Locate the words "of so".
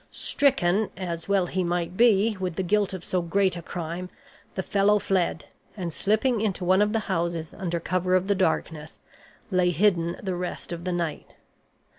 2.91-3.21